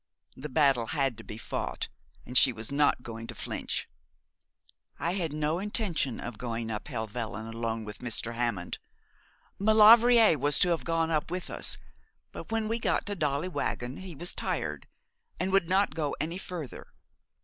[0.35, 1.87] The battle had to be fought,
[2.25, 3.87] and she was not going to flinch.
[4.97, 8.33] 'I had no intention of going up Helvellyn alone with Mr.
[8.33, 8.79] Hammond.
[9.59, 11.77] Maulevrier was to have gone with us;
[12.31, 14.87] but when we got to Dolly Waggon he was tired,
[15.39, 16.87] and would not go any further.